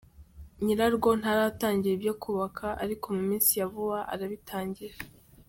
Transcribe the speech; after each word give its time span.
Nyirarwo 0.63 1.09
ntaratangira 1.19 1.93
ibyo 1.97 2.13
kubaka, 2.23 2.65
ariko 2.83 3.05
mu 3.15 3.21
minsi 3.29 3.51
ya 3.59 3.67
vuba 3.73 3.99
arabitangira. 4.13 4.97